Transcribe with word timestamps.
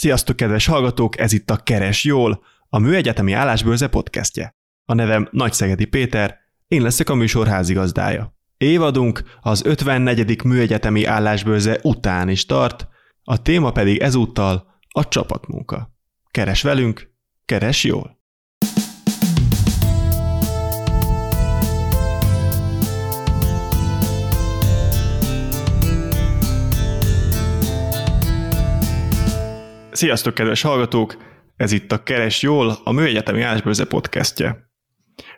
Sziasztok, 0.00 0.36
kedves 0.36 0.66
hallgatók! 0.66 1.18
Ez 1.18 1.32
itt 1.32 1.50
a 1.50 1.56
Keres 1.56 2.04
Jól, 2.04 2.44
a 2.68 2.78
Műegyetemi 2.78 3.32
Állásbőrze 3.32 3.88
podcastje. 3.88 4.54
A 4.84 4.94
nevem 4.94 5.28
Nagyszegedi 5.30 5.84
Péter, 5.84 6.38
én 6.68 6.82
leszek 6.82 7.10
a 7.10 7.14
műsor 7.14 7.46
házigazdája. 7.46 8.36
Évadunk 8.56 9.22
az 9.40 9.64
54. 9.64 10.44
Műegyetemi 10.44 11.04
Állásbőrze 11.04 11.78
után 11.82 12.28
is 12.28 12.46
tart, 12.46 12.88
a 13.24 13.42
téma 13.42 13.72
pedig 13.72 13.98
ezúttal 13.98 14.80
a 14.88 15.08
csapatmunka. 15.08 15.92
Keres 16.30 16.62
velünk, 16.62 17.12
keres 17.44 17.84
jól! 17.84 18.19
Sziasztok, 30.00 30.34
kedves 30.34 30.62
hallgatók! 30.62 31.16
Ez 31.56 31.72
itt 31.72 31.92
a 31.92 32.02
Keres 32.02 32.42
Jól, 32.42 32.78
a 32.84 32.92
Műegyetemi 32.92 33.42
Állásbőrze 33.42 33.84
podcastje. 33.84 34.70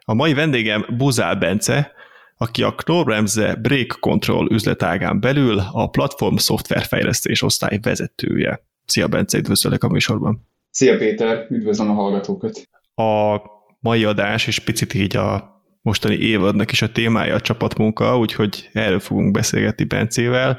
A 0.00 0.14
mai 0.14 0.34
vendégem 0.34 0.87
Buzál 0.96 1.37
Bence, 1.37 1.92
aki 2.37 2.62
a 2.62 2.74
Knorrbremse 2.74 3.54
Break 3.54 3.96
Control 4.01 4.51
üzletágán 4.51 5.20
belül 5.20 5.62
a 5.73 5.90
platform 5.90 6.37
szoftverfejlesztés 6.37 7.42
osztály 7.42 7.78
vezetője. 7.82 8.66
Szia 8.84 9.09
Bence, 9.09 9.38
üdvözöllek 9.38 9.84
a 9.84 9.88
műsorban. 9.88 10.48
Szia 10.70 10.96
Péter, 10.96 11.46
üdvözlöm 11.51 11.90
a 11.90 11.95
hallgatókat. 11.95 12.68
A 12.95 13.40
mai 13.80 14.04
adás, 14.04 14.46
és 14.46 14.59
picit 14.59 14.95
így 14.95 15.16
a 15.16 15.60
mostani 15.80 16.15
évadnak 16.15 16.73
is 16.73 16.82
a 16.82 16.92
témája 16.92 17.34
a 17.34 17.40
csapatmunka, 17.40 18.18
úgyhogy 18.18 18.70
erről 18.73 19.01
fogunk 19.01 19.30
beszélgetni 19.30 19.84
Bencével. 19.84 20.59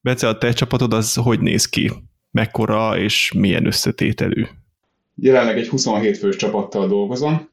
Bence, 0.00 0.28
a 0.28 0.38
te 0.38 0.52
csapatod 0.52 0.92
az 0.92 1.14
hogy 1.14 1.40
néz 1.40 1.68
ki? 1.68 1.92
Mekkora 2.30 2.98
és 2.98 3.32
milyen 3.32 3.66
összetételű? 3.66 4.44
Jelenleg 5.14 5.58
egy 5.58 5.68
27 5.68 6.18
fős 6.18 6.36
csapattal 6.36 6.88
dolgozom, 6.88 7.48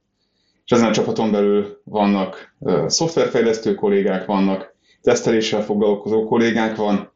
és 0.66 0.72
ezen 0.72 0.88
a 0.88 0.94
csapaton 0.94 1.32
belül 1.32 1.82
vannak 1.84 2.56
uh, 2.60 2.88
szoftverfejlesztő 2.88 3.76
kollégák, 3.76 4.26
vannak 4.26 4.76
teszteléssel 5.02 5.64
foglalkozó 5.64 6.26
kollégák, 6.26 6.76
van 6.76 7.12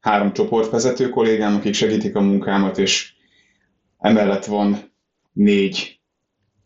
három 0.00 0.32
csoportvezető 0.32 1.08
kollégám, 1.08 1.54
akik 1.54 1.74
segítik 1.74 2.16
a 2.16 2.20
munkámat, 2.20 2.78
és 2.78 3.12
emellett 3.98 4.44
van 4.44 4.92
négy 5.32 6.00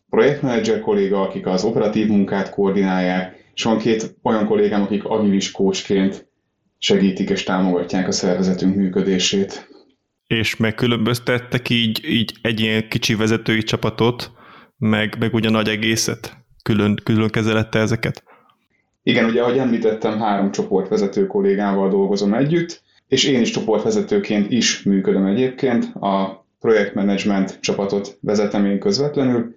projektmenedzser 0.09 0.79
kolléga, 0.79 1.21
akik 1.21 1.45
az 1.45 1.63
operatív 1.63 2.07
munkát 2.07 2.49
koordinálják, 2.49 3.51
és 3.53 3.63
van 3.63 3.77
két 3.77 4.15
olyan 4.23 4.45
kollégám, 4.45 4.81
akik 4.81 5.05
agilis 5.05 5.51
coachként 5.51 6.27
segítik 6.77 7.29
és 7.29 7.43
támogatják 7.43 8.07
a 8.07 8.11
szervezetünk 8.11 8.75
működését 8.75 9.68
és 10.29 10.55
megkülönböztettek 10.55 11.69
így, 11.69 12.01
így 12.05 12.33
egy 12.41 12.59
ilyen 12.59 12.87
kicsi 12.87 13.15
vezetői 13.15 13.63
csapatot, 13.63 14.31
meg, 14.77 15.15
meg 15.19 15.33
ugye 15.33 15.49
nagy 15.49 15.67
egészet? 15.67 16.37
Külön, 16.63 16.95
külön 17.03 17.29
kezelette 17.29 17.79
ezeket? 17.79 18.23
Igen, 19.03 19.25
ugye 19.25 19.41
ahogy 19.41 19.57
említettem, 19.57 20.19
három 20.19 20.51
csoportvezető 20.51 21.27
kollégával 21.27 21.89
dolgozom 21.89 22.33
együtt, 22.33 22.81
és 23.07 23.23
én 23.23 23.41
is 23.41 23.51
csoportvezetőként 23.51 24.51
is 24.51 24.83
működöm 24.83 25.25
egyébként. 25.25 25.83
A 25.95 26.45
projektmenedzsment 26.59 27.59
csapatot 27.59 28.17
vezetem 28.21 28.65
én 28.65 28.79
közvetlenül, 28.79 29.55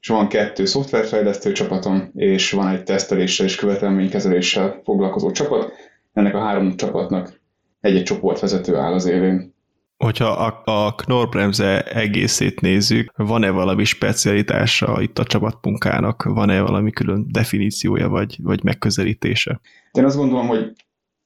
és 0.00 0.08
van 0.08 0.28
kettő 0.28 0.64
szoftverfejlesztő 0.64 1.52
csapatom, 1.52 2.10
és 2.14 2.52
van 2.52 2.68
egy 2.68 2.82
teszteléssel 2.82 3.46
és 3.46 3.54
követelménykezeléssel 3.54 4.80
foglalkozó 4.84 5.30
csapat. 5.30 5.72
Ennek 6.12 6.34
a 6.34 6.40
három 6.40 6.76
csapatnak 6.76 7.40
egy-egy 7.80 8.04
csoportvezető 8.04 8.76
áll 8.76 8.92
az 8.92 9.06
élén. 9.06 9.54
Hogyha 9.96 10.26
a, 10.26 10.62
a 10.64 10.94
Knorr-bremse 10.94 11.82
egészét 11.82 12.60
nézzük, 12.60 13.12
van-e 13.16 13.50
valami 13.50 13.84
specialitása 13.84 15.00
itt 15.00 15.18
a 15.18 15.24
csapatmunkának, 15.24 16.22
van-e 16.22 16.60
valami 16.60 16.90
külön 16.90 17.26
definíciója 17.28 18.08
vagy, 18.08 18.36
vagy 18.42 18.62
megközelítése? 18.62 19.60
Én 19.92 20.04
azt 20.04 20.16
gondolom, 20.16 20.46
hogy 20.46 20.72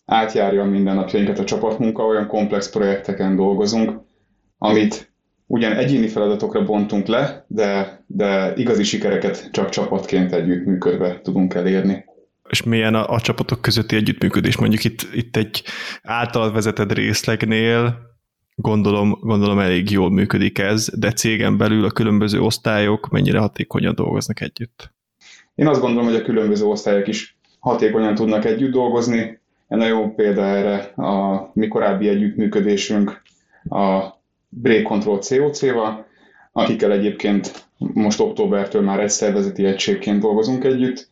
átjárja 0.05 0.65
minden 0.65 0.95
napjainkat 0.95 1.39
a 1.39 1.45
csapatmunka, 1.45 2.03
olyan 2.03 2.27
komplex 2.27 2.71
projekteken 2.71 3.37
dolgozunk, 3.37 4.01
amit 4.59 5.13
ugyan 5.47 5.73
egyéni 5.73 6.09
feladatokra 6.09 6.65
bontunk 6.65 7.07
le, 7.07 7.45
de, 7.49 8.03
de 8.07 8.53
igazi 8.57 8.85
sikereket 8.85 9.51
csak 9.51 9.69
csapatként 9.69 10.33
együttműködve 10.33 11.21
tudunk 11.21 11.55
elérni 11.55 12.09
és 12.49 12.63
milyen 12.63 12.95
a, 12.95 13.09
a 13.09 13.21
csapatok 13.21 13.61
közötti 13.61 13.97
együttműködés. 13.97 14.57
Mondjuk 14.57 14.85
itt, 14.85 15.09
itt 15.13 15.37
egy 15.37 15.63
általad 16.03 16.53
vezetett 16.53 16.93
részlegnél 16.93 18.10
gondolom, 18.55 19.19
gondolom 19.21 19.59
elég 19.59 19.91
jól 19.91 20.11
működik 20.11 20.59
ez, 20.59 20.89
de 20.99 21.13
cégen 21.13 21.57
belül 21.57 21.85
a 21.85 21.91
különböző 21.91 22.41
osztályok 22.41 23.09
mennyire 23.09 23.39
hatékonyan 23.39 23.95
dolgoznak 23.95 24.41
együtt? 24.41 24.93
Én 25.55 25.67
azt 25.67 25.81
gondolom, 25.81 26.07
hogy 26.07 26.15
a 26.21 26.23
különböző 26.23 26.65
osztályok 26.65 27.09
is 27.09 27.39
hatékonyan 27.59 28.15
tudnak 28.15 28.45
együtt 28.45 28.73
dolgozni. 28.73 29.39
Egy 29.69 29.79
nagyon 29.79 30.15
példa 30.15 30.43
erre 30.43 30.77
a 31.05 31.51
mi 31.55 31.69
korábbi 31.69 32.09
együttműködésünk 32.09 33.23
a 33.69 34.05
Break 34.49 34.83
Control 34.83 35.19
COC-val, 35.19 36.07
akikkel 36.53 36.93
egyébként 36.93 37.69
most 37.79 38.21
októbertől 38.21 38.83
már 38.83 39.01
egy 39.01 39.09
szervezeti 39.09 39.65
egységként 39.65 40.21
dolgozunk 40.21 40.65
együtt, 40.65 41.09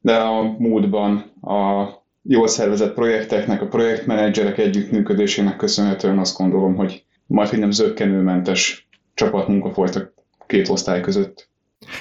de 0.00 0.16
a 0.16 0.42
múltban 0.42 1.32
a 1.40 1.86
jól 2.30 2.48
szervezett 2.48 2.94
projekteknek, 2.94 3.62
a 3.62 3.66
projektmenedzserek 3.66 4.58
együttműködésének 4.58 5.56
köszönhetően 5.56 6.18
azt 6.18 6.36
gondolom, 6.36 6.74
hogy 6.74 7.04
majd, 7.26 7.48
hogy 7.48 7.58
nem 7.58 7.70
zöggenőmentes 7.70 8.88
csapatmunka 9.14 9.72
folyt 9.72 9.96
a 9.96 10.12
két 10.46 10.68
osztály 10.68 11.00
között. 11.00 11.50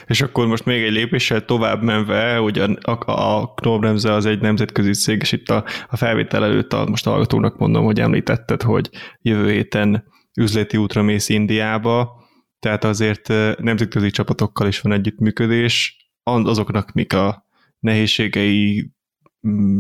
És 0.07 0.21
akkor 0.21 0.47
most 0.47 0.65
még 0.65 0.83
egy 0.83 0.91
lépéssel 0.91 1.45
tovább 1.45 1.81
menve, 1.81 2.41
ugye 2.41 2.63
a, 2.81 3.11
a 3.11 3.53
Knorr-Bremse 3.53 4.13
az 4.13 4.25
egy 4.25 4.41
nemzetközi 4.41 4.93
cég, 4.93 5.21
és 5.21 5.31
itt 5.31 5.49
a, 5.49 5.65
a 5.89 5.97
felvétel 5.97 6.43
előtt 6.43 6.73
a, 6.73 6.85
most 6.85 7.07
a 7.07 7.09
hallgatónak 7.09 7.57
mondom, 7.57 7.85
hogy 7.85 7.99
említetted, 7.99 8.61
hogy 8.61 8.89
jövő 9.21 9.51
héten 9.51 10.03
üzleti 10.39 10.77
útra 10.77 11.01
mész 11.01 11.29
Indiába, 11.29 12.25
tehát 12.59 12.83
azért 12.83 13.27
nemzetközi 13.59 14.09
csapatokkal 14.09 14.67
is 14.67 14.81
van 14.81 14.93
együttműködés, 14.93 15.97
azoknak 16.23 16.91
mik 16.91 17.13
a 17.13 17.45
nehézségei, 17.79 18.91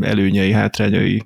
előnyei, 0.01 0.51
hátrányai? 0.51 1.23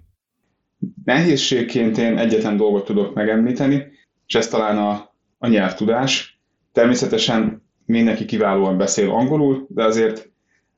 Nehézségként 1.03 1.97
én 1.97 2.17
egyetlen 2.17 2.57
dolgot 2.57 2.85
tudok 2.85 3.13
megemlíteni, 3.13 3.83
és 4.27 4.35
ez 4.35 4.47
talán 4.47 4.77
a, 4.77 5.13
a 5.37 5.47
nyelvtudás. 5.47 6.39
Természetesen 6.71 7.63
mindenki 7.85 8.25
kiválóan 8.25 8.77
beszél 8.77 9.09
angolul, 9.09 9.65
de 9.69 9.83
azért, 9.83 10.29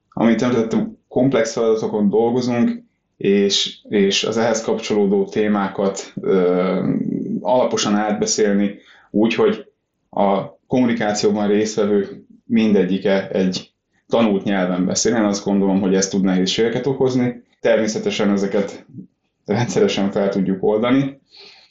amit 0.10 0.42
említettem, 0.42 0.98
komplex 1.08 1.54
feladatokon 1.54 2.10
dolgozunk, 2.10 2.84
és, 3.18 3.80
és 3.90 4.24
az 4.24 4.38
ehhez 4.38 4.62
kapcsolódó 4.62 5.26
témákat 5.26 6.14
ö, 6.22 6.94
alaposan 7.42 7.96
átbeszélni, 7.96 8.76
úgy, 9.12 9.34
hogy 9.34 9.72
a 10.10 10.58
kommunikációban 10.68 11.48
résztvevő 11.48 12.26
mindegyike 12.46 13.30
egy 13.30 13.74
tanult 14.08 14.44
nyelven 14.44 14.86
beszél. 14.86 15.16
Én 15.16 15.24
azt 15.24 15.44
gondolom, 15.44 15.82
hogy 15.82 15.96
ez 15.96 16.08
tud 16.08 16.24
nehézségeket 16.24 16.86
okozni, 16.86 17.43
Természetesen 17.64 18.30
ezeket 18.30 18.86
rendszeresen 19.46 20.12
fel 20.12 20.30
tudjuk 20.30 20.64
oldani. 20.64 21.22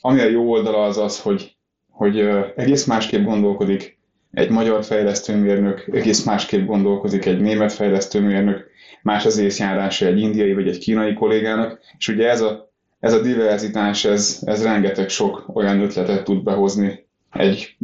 Ami 0.00 0.20
a 0.20 0.28
jó 0.28 0.50
oldala 0.50 0.84
az 0.84 0.98
az, 0.98 1.20
hogy, 1.20 1.56
hogy 1.90 2.18
egész 2.56 2.84
másképp 2.84 3.24
gondolkodik 3.24 3.98
egy 4.30 4.50
magyar 4.50 4.84
fejlesztőmérnök, 4.84 5.88
egész 5.92 6.24
másképp 6.24 6.66
gondolkozik 6.66 7.24
egy 7.24 7.40
német 7.40 7.72
fejlesztőmérnök, 7.72 8.70
más 9.02 9.26
az 9.26 9.38
észjárása 9.38 10.06
egy 10.06 10.20
indiai 10.20 10.54
vagy 10.54 10.68
egy 10.68 10.78
kínai 10.78 11.14
kollégának, 11.14 11.80
és 11.98 12.08
ugye 12.08 12.28
ez 12.28 12.40
a, 12.40 12.72
ez 13.00 13.12
a 13.12 13.22
diverzitás, 13.22 14.04
ez, 14.04 14.42
ez 14.44 14.62
rengeteg 14.62 15.08
sok 15.08 15.44
olyan 15.54 15.80
ötletet 15.80 16.24
tud 16.24 16.42
behozni 16.42 17.06
egy 17.30 17.76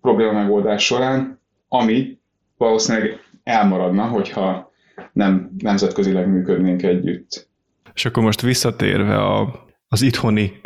probléma 0.00 0.32
megoldás 0.32 0.84
során, 0.84 1.40
ami 1.68 2.18
valószínűleg 2.56 3.20
elmaradna, 3.44 4.04
hogyha 4.04 4.72
nem 5.12 5.50
nemzetközileg 5.58 6.28
működnénk 6.28 6.82
együtt. 6.82 7.54
És 7.96 8.04
akkor 8.04 8.22
most 8.22 8.40
visszatérve 8.40 9.16
a, 9.16 9.66
az 9.88 10.02
itthoni 10.02 10.60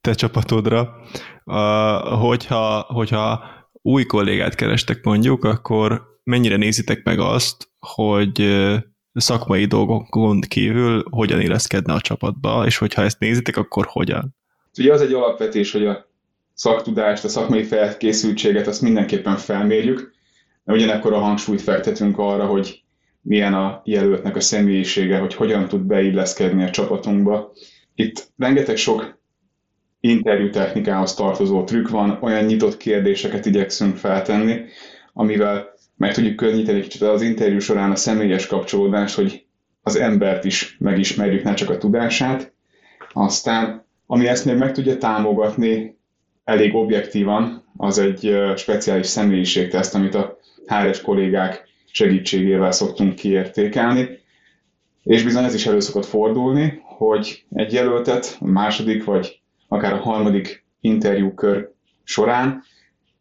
te 0.00 0.12
csapatodra, 0.12 0.96
a, 1.44 1.60
hogyha, 2.16 2.80
hogyha 2.80 3.44
új 3.72 4.04
kollégát 4.04 4.54
kerestek 4.54 5.04
mondjuk, 5.04 5.44
akkor 5.44 6.02
mennyire 6.24 6.56
nézitek 6.56 7.04
meg 7.04 7.18
azt, 7.18 7.68
hogy 7.78 8.66
szakmai 9.12 9.64
dolgokon 9.64 10.40
kívül 10.40 11.04
hogyan 11.10 11.40
illeszkedne 11.40 11.92
a 11.92 12.00
csapatba, 12.00 12.66
és 12.66 12.78
hogyha 12.78 13.02
ezt 13.02 13.18
nézitek, 13.18 13.56
akkor 13.56 13.86
hogyan? 13.88 14.36
Ugye 14.78 14.92
az 14.92 15.00
egy 15.00 15.12
alapvetés, 15.12 15.72
hogy 15.72 15.86
a 15.86 16.06
szaktudást, 16.54 17.24
a 17.24 17.28
szakmai 17.28 17.62
felkészültséget 17.62 18.66
azt 18.66 18.82
mindenképpen 18.82 19.36
felmérjük, 19.36 20.14
de 20.64 20.72
ugyanekkor 20.72 21.12
a 21.12 21.18
hangsúlyt 21.18 21.62
fektetünk 21.62 22.18
arra, 22.18 22.46
hogy 22.46 22.81
milyen 23.22 23.54
a 23.54 23.80
jelöltnek 23.84 24.36
a 24.36 24.40
személyisége, 24.40 25.18
hogy 25.18 25.34
hogyan 25.34 25.68
tud 25.68 25.80
beilleszkedni 25.80 26.62
a 26.62 26.70
csapatunkba. 26.70 27.52
Itt 27.94 28.28
rengeteg 28.36 28.76
sok 28.76 29.20
interjú 30.00 30.50
technikához 30.50 31.14
tartozó 31.14 31.64
trükk 31.64 31.88
van, 31.88 32.18
olyan 32.20 32.44
nyitott 32.44 32.76
kérdéseket 32.76 33.46
igyekszünk 33.46 33.96
feltenni, 33.96 34.60
amivel 35.12 35.70
meg 35.96 36.12
tudjuk 36.14 36.36
könnyíteni 36.36 36.80
kicsit 36.80 37.02
az 37.02 37.22
interjú 37.22 37.58
során 37.58 37.90
a 37.90 37.96
személyes 37.96 38.46
kapcsolódást, 38.46 39.14
hogy 39.14 39.46
az 39.82 39.96
embert 39.96 40.44
is 40.44 40.76
megismerjük, 40.78 41.42
ne 41.42 41.54
csak 41.54 41.70
a 41.70 41.78
tudását. 41.78 42.52
Aztán, 43.12 43.84
ami 44.06 44.26
ezt 44.26 44.44
még 44.44 44.56
meg 44.56 44.72
tudja 44.72 44.98
támogatni 44.98 45.98
elég 46.44 46.74
objektívan, 46.74 47.64
az 47.76 47.98
egy 47.98 48.36
speciális 48.56 49.06
személyiségteszt, 49.06 49.94
amit 49.94 50.14
a 50.14 50.38
HRS 50.66 51.00
kollégák 51.00 51.68
segítségével 51.92 52.72
szoktunk 52.72 53.14
kiértékelni. 53.14 54.08
És 55.02 55.24
bizony 55.24 55.44
ez 55.44 55.54
is 55.54 55.66
elő 55.66 55.80
szokott 55.80 56.04
fordulni, 56.04 56.80
hogy 56.84 57.44
egy 57.50 57.72
jelöltet 57.72 58.36
a 58.40 58.46
második 58.46 59.04
vagy 59.04 59.40
akár 59.68 59.92
a 59.92 59.96
harmadik 59.96 60.64
interjúkör 60.80 61.70
során 62.04 62.62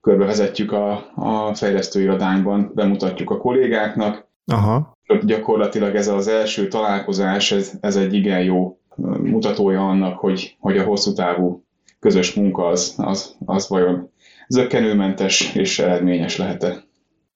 körbevezetjük 0.01 0.71
a, 0.71 1.11
a 1.15 1.53
fejlesztőirodányban, 1.55 2.71
bemutatjuk 2.75 3.29
a 3.29 3.37
kollégáknak. 3.37 4.27
Aha. 4.45 4.97
Gyakorlatilag 5.21 5.95
ez 5.95 6.07
az 6.07 6.27
első 6.27 6.67
találkozás, 6.67 7.51
ez, 7.51 7.77
ez 7.81 7.95
egy 7.95 8.13
igen 8.13 8.43
jó 8.43 8.79
mutatója 9.21 9.87
annak, 9.87 10.19
hogy, 10.19 10.55
hogy 10.59 10.77
a 10.77 10.83
hosszú 10.83 11.13
távú 11.13 11.63
közös 11.99 12.33
munka 12.33 12.65
az, 12.65 12.93
az, 12.97 13.35
az 13.45 13.69
vajon 13.69 14.11
zöggenőmentes 14.47 15.55
és 15.55 15.79
eredményes 15.79 16.37
lehet-e. 16.37 16.83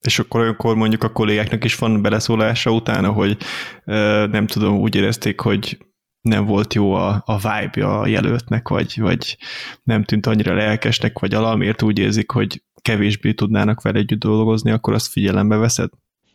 És 0.06 0.19
akkor 0.19 0.42
olyankor 0.42 0.75
mondjuk 0.75 1.04
a 1.04 1.12
kollégáknak 1.12 1.63
is 1.63 1.75
van 1.75 2.02
beleszólása 2.02 2.72
utána, 2.72 3.12
hogy 3.12 3.38
nem 4.31 4.48
tudom, 4.48 4.78
úgy 4.78 4.96
érezték, 4.96 5.40
hogy 5.40 5.78
nem 6.22 6.46
volt 6.46 6.74
jó 6.74 6.94
a, 6.94 7.24
a 7.25 7.38
vibe 7.38 7.88
a 7.88 8.07
jelöltnek, 8.07 8.68
vagy, 8.68 9.00
vagy 9.00 9.38
nem 9.84 10.04
tűnt 10.04 10.25
annyira 10.25 10.54
lelkesnek, 10.54 11.19
vagy 11.19 11.34
alamiért 11.34 11.81
úgy 11.81 12.00
érzik, 12.00 12.31
hogy 12.31 12.63
kevésbé 12.81 13.34
tudnának 13.34 13.81
vele 13.81 14.00
együtt 14.00 14.19
dolgozni, 14.19 14.72
akkor 14.72 14.94
azt 14.94 15.12
figyelembe 15.12 15.56
veszed? 15.56 15.90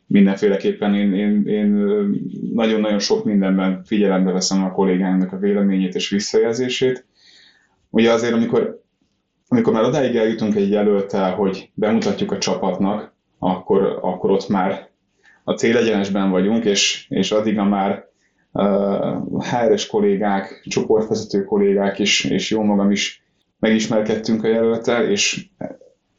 Mindenféleképpen 0.06 0.94
én, 0.94 1.14
én, 1.14 1.46
én 1.46 1.66
nagyon-nagyon 2.54 2.98
sok 2.98 3.24
mindenben 3.24 3.84
figyelembe 3.84 4.32
veszem 4.32 4.64
a 4.64 4.72
kollégának 4.72 5.32
a 5.32 5.38
véleményét 5.38 5.94
és 5.94 6.08
visszajelzését. 6.08 7.06
Ugye 7.90 8.12
azért, 8.12 8.32
amikor, 8.32 8.82
amikor 9.48 9.72
már 9.72 9.84
odáig 9.84 10.16
eljutunk 10.16 10.54
egy 10.54 10.70
jelöltel, 10.70 11.34
hogy 11.34 11.70
bemutatjuk 11.74 12.32
a 12.32 12.38
csapatnak, 12.38 13.14
akkor, 13.40 13.98
akkor 14.02 14.30
ott 14.30 14.48
már 14.48 14.88
a 15.44 15.52
célegyenesben 15.52 16.30
vagyunk, 16.30 16.64
és, 16.64 17.06
és 17.08 17.32
addigra 17.32 17.64
már 17.64 18.08
HR-es 19.38 19.86
kollégák, 19.86 20.66
csoportvezető 20.68 21.44
kollégák 21.44 21.98
is, 21.98 22.24
és 22.24 22.50
jó 22.50 22.62
magam 22.62 22.90
is 22.90 23.22
megismerkedtünk 23.58 24.44
a 24.44 24.48
jelöltel, 24.48 25.04
és, 25.04 25.46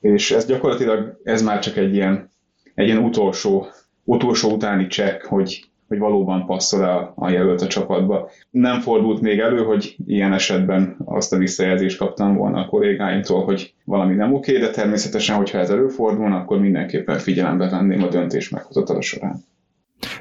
és 0.01 0.31
ez 0.31 0.45
gyakorlatilag, 0.45 1.19
ez 1.23 1.41
már 1.41 1.59
csak 1.59 1.77
egy 1.77 1.94
ilyen, 1.94 2.29
egy 2.75 2.88
ilyen 2.88 3.03
utolsó, 3.03 3.65
utolsó 4.03 4.51
utáni 4.51 4.88
csekk, 4.88 5.23
hogy, 5.23 5.70
hogy 5.92 6.00
valóban 6.00 6.46
passzol 6.46 6.84
a, 6.84 7.14
a 7.16 7.30
jelölt 7.30 7.62
a 7.62 7.68
csapatba. 7.68 8.30
Nem 8.50 8.80
fordult 8.80 9.22
még 9.22 9.40
elő, 9.40 9.64
hogy 9.64 9.96
ilyen 10.06 10.34
esetben 10.34 10.98
azt 11.06 11.34
a 11.34 11.38
visszajelzést 11.38 11.98
kaptam 11.98 12.36
volna 12.36 12.60
a 12.60 12.66
kollégáimtól, 12.66 13.44
hogy 13.44 13.74
valami 13.86 14.16
nem 14.16 14.34
oké, 14.34 14.58
de 14.58 14.70
természetesen, 14.70 15.36
hogyha 15.36 15.58
ez 15.58 15.70
előfordulna, 15.70 16.36
akkor 16.36 16.60
mindenképpen 16.60 17.18
figyelembe 17.18 17.70
venném 17.70 18.04
a 18.04 18.08
döntés 18.08 18.50
meghozatala 18.50 19.02
során. 19.02 19.44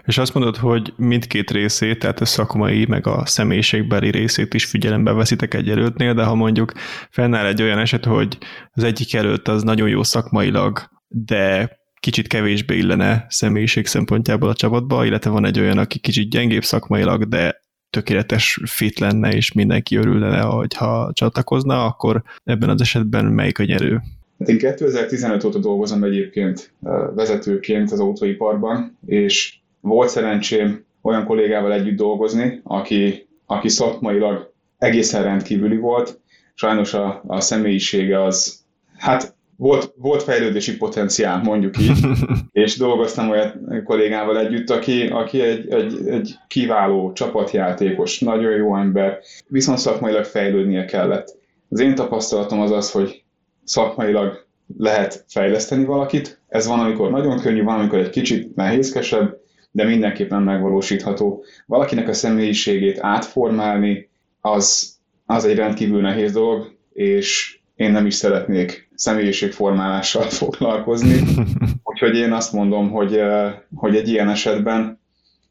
És 0.05 0.19
azt 0.19 0.35
mondod, 0.35 0.57
hogy 0.57 0.93
mindkét 0.97 1.51
részét, 1.51 1.99
tehát 1.99 2.21
a 2.21 2.25
szakmai, 2.25 2.87
meg 2.89 3.07
a 3.07 3.27
személyiségbeli 3.27 4.11
részét 4.11 4.55
is 4.55 4.65
figyelembe 4.65 5.13
veszitek 5.13 5.55
egy 5.55 5.69
előttnél, 5.69 6.15
de 6.15 6.25
ha 6.25 6.35
mondjuk 6.35 6.73
fennáll 7.11 7.47
egy 7.47 7.63
olyan 7.63 7.79
eset, 7.79 8.05
hogy 8.05 8.39
az 8.73 8.83
egyik 8.85 9.15
előtt 9.15 9.49
az 9.49 9.63
nagyon 9.63 9.89
jó 9.89 10.03
szakmailag, 10.03 10.79
de 11.09 11.79
kicsit 12.01 12.27
kevésbé 12.27 12.77
illene 12.77 13.27
személyiség 13.29 13.87
szempontjából 13.87 14.49
a 14.49 14.55
csapatba, 14.55 15.05
illetve 15.05 15.31
van 15.31 15.45
egy 15.45 15.61
olyan, 15.61 15.79
aki 15.79 15.99
kicsit 15.99 16.31
gyengébb 16.31 16.65
szakmailag, 16.65 17.29
de 17.29 17.61
tökéletes 17.91 18.61
fit 18.65 18.99
lenne, 18.99 19.33
és 19.33 19.53
mindenki 19.53 19.97
örülne, 19.97 20.41
hogyha 20.41 21.11
csatlakozna, 21.13 21.85
akkor 21.85 22.23
ebben 22.45 22.69
az 22.69 22.81
esetben 22.81 23.25
melyik 23.25 23.59
a 23.59 23.65
nyerő? 23.65 24.01
Hát 24.39 24.49
én 24.49 24.59
2015 24.59 25.45
óta 25.45 25.59
dolgozom 25.59 26.05
egyébként 26.05 26.73
vezetőként 27.15 27.93
az 27.93 28.01
autóiparban, 28.01 28.99
és 29.07 29.55
volt 29.81 30.09
szerencsém 30.09 30.85
olyan 31.03 31.25
kollégával 31.25 31.73
együtt 31.73 31.97
dolgozni, 31.97 32.61
aki, 32.63 33.29
aki 33.47 33.69
szakmailag 33.69 34.53
egészen 34.79 35.23
rendkívüli 35.23 35.77
volt. 35.77 36.21
Sajnos 36.55 36.95
a, 36.95 37.23
a 37.27 37.41
személyisége 37.41 38.25
az, 38.25 38.65
hát 38.97 39.35
volt, 39.61 39.93
volt 39.97 40.23
fejlődési 40.23 40.77
potenciál, 40.77 41.43
mondjuk 41.43 41.79
így, 41.79 41.99
és 42.65 42.77
dolgoztam 42.77 43.31
olyan 43.31 43.83
kollégával 43.85 44.39
együtt, 44.39 44.71
aki, 44.71 45.07
aki 45.07 45.41
egy, 45.41 45.71
egy, 45.71 46.09
egy 46.09 46.35
kiváló 46.49 47.13
csapatjátékos, 47.13 48.19
nagyon 48.19 48.53
jó 48.53 48.77
ember, 48.77 49.19
viszont 49.49 49.79
szakmailag 49.79 50.25
fejlődnie 50.25 50.85
kellett. 50.85 51.37
Az 51.69 51.81
én 51.81 51.95
tapasztalatom 51.95 52.61
az 52.61 52.71
az, 52.71 52.91
hogy 52.91 53.25
szakmailag 53.65 54.47
lehet 54.79 55.25
fejleszteni 55.29 55.85
valakit, 55.85 56.41
ez 56.49 56.67
van, 56.67 56.81
amikor 56.81 57.11
nagyon 57.11 57.41
könnyű, 57.41 57.63
van, 57.63 57.79
amikor 57.79 57.99
egy 57.99 58.11
kicsit 58.11 58.55
nehézkesebb, 58.55 59.37
de 59.71 59.85
mindenképpen 59.85 60.43
megvalósítható. 60.43 61.45
Valakinek 61.67 62.09
a 62.09 62.13
személyiségét 62.13 62.99
átformálni, 63.01 64.09
az, 64.41 64.97
az 65.27 65.45
egy 65.45 65.57
rendkívül 65.57 66.01
nehéz 66.01 66.33
dolog, 66.33 66.77
és 66.93 67.59
én 67.77 67.91
nem 67.91 68.07
is 68.07 68.15
szeretnék 68.15 68.90
személyiségformálással 69.01 70.23
foglalkozni. 70.41 71.23
Úgyhogy 71.91 72.17
én 72.17 72.33
azt 72.33 72.53
mondom, 72.53 72.91
hogy, 72.91 73.17
eh, 73.17 73.55
hogy 73.75 73.97
egy 73.97 74.09
ilyen 74.09 74.29
esetben 74.29 75.01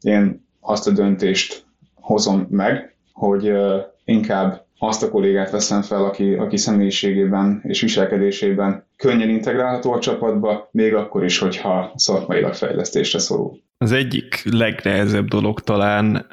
én 0.00 0.46
azt 0.60 0.86
a 0.86 0.90
döntést 0.90 1.64
hozom 1.94 2.46
meg, 2.50 2.96
hogy 3.12 3.48
eh, 3.48 3.84
inkább 4.04 4.66
azt 4.78 5.02
a 5.02 5.10
kollégát 5.10 5.50
veszem 5.50 5.82
fel, 5.82 6.04
aki, 6.04 6.34
aki 6.34 6.56
személyiségében 6.56 7.60
és 7.62 7.80
viselkedésében 7.80 8.86
könnyen 8.96 9.28
integrálható 9.28 9.92
a 9.92 9.98
csapatba, 9.98 10.68
még 10.72 10.94
akkor 10.94 11.24
is, 11.24 11.38
hogyha 11.38 11.92
szakmailag 11.94 12.54
fejlesztésre 12.54 13.18
szorul. 13.18 13.60
Az 13.78 13.92
egyik 13.92 14.42
legnehezebb 14.50 15.28
dolog 15.28 15.60
talán 15.60 16.26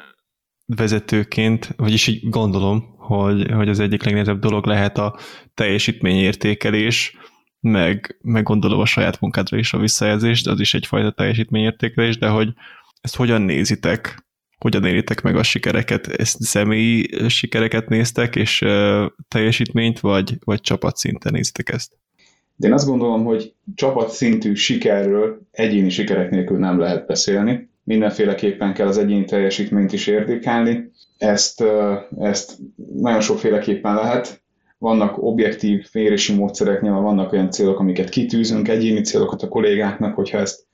vezetőként, 0.66 1.74
vagyis 1.76 2.06
így 2.06 2.28
gondolom, 2.28 2.97
hogy, 3.08 3.50
hogy 3.50 3.68
az 3.68 3.80
egyik 3.80 4.02
legnehezebb 4.04 4.38
dolog 4.38 4.66
lehet 4.66 4.98
a 4.98 5.18
teljesítményértékelés, 5.54 7.16
meg, 7.60 8.18
meg 8.22 8.42
gondolom 8.42 8.80
a 8.80 8.86
saját 8.86 9.20
munkádra 9.20 9.56
is 9.56 9.72
a 9.72 9.78
visszajelzést, 9.78 10.46
az 10.46 10.60
is 10.60 10.74
egyfajta 10.74 11.10
teljesítményértékelés, 11.10 12.18
de 12.18 12.28
hogy 12.28 12.48
ezt 13.00 13.16
hogyan 13.16 13.42
nézitek? 13.42 14.26
Hogyan 14.58 14.84
éritek 14.84 15.22
meg 15.22 15.36
a 15.36 15.42
sikereket? 15.42 16.06
Ezt 16.06 16.42
személyi 16.42 17.28
sikereket 17.28 17.88
néztek, 17.88 18.36
és 18.36 18.64
teljesítményt, 19.28 20.00
vagy, 20.00 20.38
vagy 20.44 20.60
csapatszinten 20.60 21.32
néztek 21.32 21.68
ezt? 21.68 21.92
De 22.56 22.66
én 22.66 22.72
azt 22.72 22.86
gondolom, 22.86 23.24
hogy 23.24 23.52
csapatszintű 23.74 24.54
sikerről 24.54 25.40
egyéni 25.50 25.90
sikerek 25.90 26.30
nélkül 26.30 26.58
nem 26.58 26.78
lehet 26.78 27.06
beszélni. 27.06 27.68
Mindenféleképpen 27.84 28.74
kell 28.74 28.86
az 28.86 28.98
egyéni 28.98 29.24
teljesítményt 29.24 29.92
is 29.92 30.06
értékelni. 30.06 30.90
Ezt, 31.18 31.64
ezt 32.18 32.58
nagyon 32.94 33.20
sokféleképpen 33.20 33.94
lehet. 33.94 34.42
Vannak 34.78 35.22
objektív 35.22 35.86
mérési 35.92 36.34
módszerek, 36.34 36.80
nyilván 36.80 37.02
vannak 37.02 37.32
olyan 37.32 37.50
célok, 37.50 37.78
amiket 37.78 38.08
kitűzünk, 38.08 38.68
egyéni 38.68 39.00
célokat 39.00 39.42
a 39.42 39.48
kollégáknak, 39.48 40.14
hogyha 40.14 40.38
ezt 40.38 40.66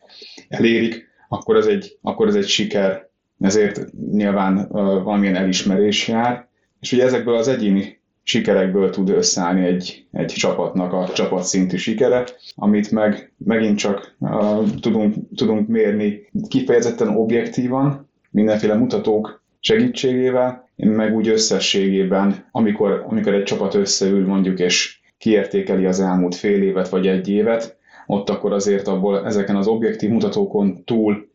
elérik, 0.48 1.08
akkor 1.28 1.56
ez 1.56 1.66
egy, 1.66 1.98
akkor 2.02 2.28
ez 2.28 2.34
egy 2.34 2.46
siker. 2.46 3.08
Ezért 3.40 3.92
nyilván 4.12 4.68
valamilyen 5.02 5.36
elismerés 5.36 6.08
jár. 6.08 6.48
És 6.80 6.92
ugye 6.92 7.04
ezekből 7.04 7.34
az 7.34 7.48
egyéni 7.48 8.00
sikerekből 8.22 8.90
tud 8.90 9.08
összeállni 9.08 9.66
egy, 9.66 10.06
egy 10.12 10.26
csapatnak 10.26 10.92
a 10.92 11.08
csapatszintű 11.14 11.76
sikere, 11.76 12.24
amit 12.54 12.90
meg 12.90 13.32
megint 13.36 13.78
csak 13.78 14.14
uh, 14.18 14.70
tudunk, 14.80 15.14
tudunk 15.36 15.68
mérni 15.68 16.30
kifejezetten 16.48 17.08
objektívan, 17.08 18.10
mindenféle 18.30 18.74
mutatók 18.74 19.43
segítségével, 19.66 20.68
meg 20.76 21.14
úgy 21.14 21.28
összességében, 21.28 22.49
amikor, 22.50 23.04
amikor 23.09 23.35
egy 23.35 23.42
csapat 23.42 23.75
összeül 23.75 24.26
mondjuk, 24.26 24.59
és 24.59 24.99
kiértékeli 25.18 25.87
az 25.87 26.00
elmúlt 26.00 26.35
fél 26.35 26.62
évet 26.62 26.88
vagy 26.88 27.06
egy 27.06 27.28
évet, 27.28 27.76
ott 28.06 28.30
akkor 28.30 28.52
azért 28.52 28.88
abból 28.88 29.26
ezeken 29.26 29.56
az 29.56 29.66
objektív 29.66 30.11
mutatókon 30.11 30.85
túl 30.85 31.28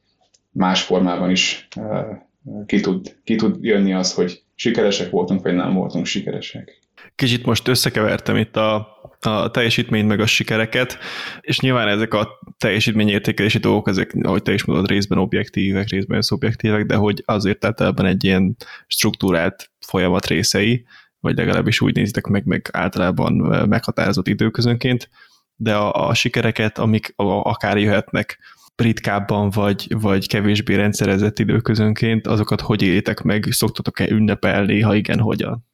más 0.51 0.83
formában 0.83 1.29
is 1.29 1.67
ki 2.65 2.79
tud, 2.79 3.15
ki 3.23 3.35
tud 3.35 3.63
jönni 3.63 3.93
az, 3.93 4.13
hogy 4.13 4.43
sikeresek 4.55 5.09
voltunk, 5.09 5.41
vagy 5.41 5.55
nem 5.55 5.73
voltunk 5.73 6.05
sikeresek. 6.05 6.79
Kicsit 7.15 7.45
most 7.45 7.67
összekevertem 7.67 8.35
itt 8.35 8.55
a, 8.55 8.98
a 9.19 9.51
teljesítményt 9.51 10.07
meg 10.07 10.19
a 10.19 10.25
sikereket, 10.25 10.97
és 11.41 11.59
nyilván 11.59 11.87
ezek 11.87 12.13
a 12.13 12.39
teljesítményértékelési 12.57 13.57
dolgok, 13.57 13.87
ezek, 13.87 14.15
ahogy 14.21 14.41
te 14.41 14.53
is 14.53 14.63
mondod, 14.63 14.89
részben 14.89 15.17
objektívek, 15.17 15.89
részben 15.89 16.21
szubjektívek, 16.21 16.85
de 16.85 16.95
hogy 16.95 17.23
azért 17.25 17.65
általában 17.65 18.05
egy 18.05 18.23
ilyen 18.23 18.55
struktúrált 18.87 19.71
folyamat 19.79 20.27
részei, 20.27 20.85
vagy 21.19 21.37
legalábbis 21.37 21.81
úgy 21.81 21.95
nézitek 21.95 22.25
meg, 22.27 22.45
meg 22.45 22.69
általában 22.71 23.33
meghatározott 23.69 24.27
időközönként, 24.27 25.09
de 25.55 25.75
a, 25.75 26.07
a 26.07 26.13
sikereket, 26.13 26.77
amik 26.77 27.13
akár 27.15 27.77
jöhetnek 27.77 28.39
ritkábban, 28.75 29.49
vagy, 29.49 29.87
vagy 30.01 30.27
kevésbé 30.27 30.75
rendszerezett 30.75 31.39
időközönként, 31.39 32.27
azokat 32.27 32.61
hogy 32.61 32.81
élitek 32.81 33.21
meg, 33.21 33.47
szoktatok-e 33.49 34.09
ünnepelni, 34.09 34.81
ha 34.81 34.95
igen, 34.95 35.19
hogyan? 35.19 35.65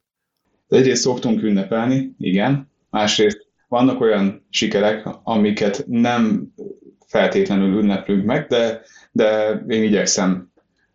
Egyrészt 0.68 1.02
szoktunk 1.02 1.42
ünnepelni, 1.42 2.14
igen. 2.18 2.70
Másrészt 2.96 3.46
vannak 3.68 4.00
olyan 4.00 4.46
sikerek, 4.50 5.08
amiket 5.22 5.84
nem 5.86 6.52
feltétlenül 7.06 7.78
ünneplünk 7.78 8.24
meg, 8.24 8.46
de, 8.46 8.80
de 9.12 9.60
én 9.68 9.82
igyekszem 9.82 10.50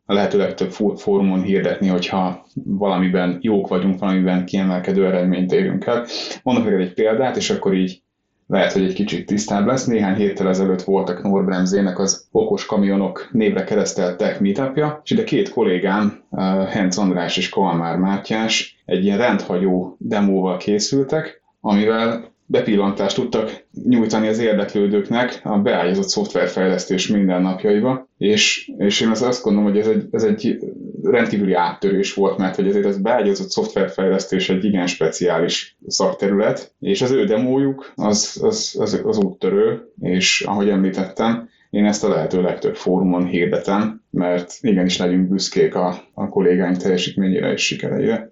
a 0.05 0.13
lehető 0.13 0.37
legtöbb 0.37 0.71
fórumon 0.95 1.41
hirdetni, 1.41 1.87
hogyha 1.87 2.45
valamiben 2.63 3.37
jók 3.41 3.67
vagyunk, 3.67 3.99
valamiben 3.99 4.45
kiemelkedő 4.45 5.05
eredményt 5.05 5.51
érünk 5.51 5.85
el. 5.85 6.05
Mondok 6.43 6.63
neked 6.63 6.79
egy 6.79 6.93
példát, 6.93 7.37
és 7.37 7.49
akkor 7.49 7.73
így 7.73 8.01
lehet, 8.47 8.71
hogy 8.71 8.83
egy 8.83 8.93
kicsit 8.93 9.25
tisztább 9.25 9.65
lesz. 9.65 9.85
Néhány 9.85 10.15
héttel 10.15 10.47
ezelőtt 10.47 10.81
voltak 10.81 11.23
Norbremzének 11.23 11.99
az 11.99 12.27
okos 12.31 12.65
kamionok 12.65 13.29
névre 13.31 13.63
keresztelt 13.63 14.17
tech 14.17 14.41
meetupja, 14.41 15.01
és 15.03 15.11
ide 15.11 15.23
két 15.23 15.49
kollégám, 15.49 16.23
Henc 16.69 16.97
András 16.97 17.37
és 17.37 17.49
Kalmár 17.49 17.97
Mátyás 17.97 18.83
egy 18.85 19.03
ilyen 19.03 19.17
rendhagyó 19.17 19.95
demóval 19.99 20.57
készültek, 20.57 21.40
amivel 21.61 22.31
bepillantást 22.51 23.15
tudtak 23.15 23.65
nyújtani 23.83 24.27
az 24.27 24.39
érdeklődőknek 24.39 25.39
a 25.43 25.57
beágyazott 25.57 26.07
szoftverfejlesztés 26.07 27.07
mindennapjaiba, 27.07 28.07
és, 28.17 28.71
és 28.77 29.01
én 29.01 29.07
azt 29.07 29.43
gondolom, 29.43 29.69
hogy 29.69 29.79
ez 29.79 29.87
egy, 29.87 30.07
ez 30.11 30.23
egy 30.23 30.59
rendkívüli 31.03 31.53
áttörés 31.53 32.13
volt, 32.13 32.37
mert 32.37 32.55
hogy 32.55 32.67
azért 32.67 32.85
ez 32.85 33.01
beágyazott 33.01 33.49
szoftverfejlesztés 33.49 34.49
egy 34.49 34.63
igen 34.63 34.87
speciális 34.87 35.77
szakterület, 35.87 36.73
és 36.79 37.01
az 37.01 37.11
ő 37.11 37.25
demójuk 37.25 37.91
az, 37.95 38.39
az, 38.43 38.75
az, 38.79 39.01
az 39.03 39.17
úttörő, 39.17 39.91
és 40.01 40.41
ahogy 40.41 40.69
említettem, 40.69 41.49
én 41.69 41.85
ezt 41.85 42.03
a 42.03 42.09
lehető 42.09 42.41
legtöbb 42.41 42.75
fórumon 42.75 43.25
hirdetem, 43.25 44.03
mert 44.09 44.57
igenis 44.61 44.97
legyünk 44.97 45.29
büszkék 45.29 45.75
a, 45.75 46.03
a 46.13 46.29
kollégáink 46.29 46.77
teljesítményére 46.77 47.51
és 47.51 47.65
sikereire. 47.65 48.31